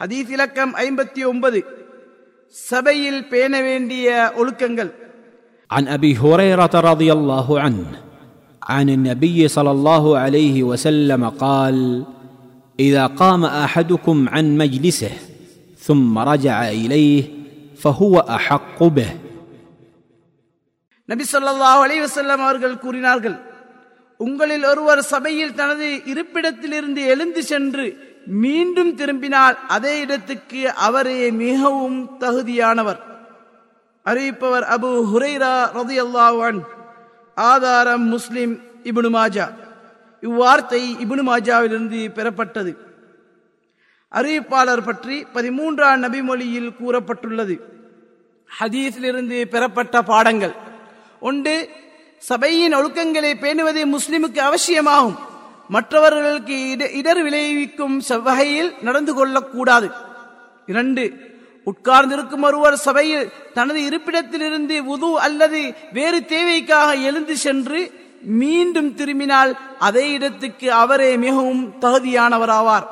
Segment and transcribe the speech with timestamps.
[0.00, 1.60] ஹதீஸ் இலக்கம் ஐம்பத்தி ஒன்பது
[2.56, 4.06] சபையில் பேண வேண்டிய
[4.40, 4.92] ஒழுக்கங்கள்
[5.70, 7.86] عن ابي هريره رضي الله عنه
[8.62, 11.76] عن النبي صلى الله عليه وسلم قال
[12.78, 15.12] اذا قام احدكم عن مجلسه
[15.82, 17.22] ثم رجع اليه
[17.78, 19.10] فهو احق به
[21.08, 23.36] நபி ஸல்லல்லாஹு அலைஹி வஸல்லம் அவர்கள் கூறினார்கள்
[24.17, 27.85] உங்களில் ஒருவர் சபையில் தனது இருப்பிடத்திலிருந்து எழுந்து சென்று
[28.27, 32.99] மீண்டும் திரும்பினால் அதே இடத்துக்கு அவரே மிகவும் தகுதியானவர்.
[34.05, 36.61] அறிவிப்பவர் அபு ஹுரைரா ரதியல்லாஹு அன்
[37.35, 39.45] ஆதாரம் முஸ்லிம் இபுனு மாஜா.
[40.21, 42.71] இவ்வார்த்தை இபுனு மாஜாவிலிருந்து பெறப்பட்டது.
[44.11, 47.55] அறிவிப்பாளர் பற்றி பதிமூன்றாம் நபிமொழியில் கூறப்பட்டுள்ளது.
[48.59, 50.55] ஹதீஸிலிருந்து பெறப்பட்ட பாடங்கள்.
[51.19, 51.69] ஒன்று
[52.17, 55.17] சபையின் ஒழுக்கங்களை பேணுவது முஸ்லிமுக்கு அவசியமாகும்.
[55.69, 59.91] மற்றவர்களுக்கு இட- இடர் விளைவிக்கும் வகையில் நடந்து கொள்ளக்கூடாது.
[60.65, 61.13] இரண்டு
[61.63, 70.71] உட்கார்ந்திருக்கும் ஒருவர் சபையில் தனது இருப்பிடத்திலிருந்து உது அல்லது வேறு தேவைக்காக எழுந்து சென்று மீண்டும் திரும்பினால் அதே இடத்துக்கு
[70.71, 72.87] அவரே மிகவும் தகுதியானவராவார்.